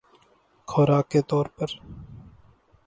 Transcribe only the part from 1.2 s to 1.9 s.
طور پر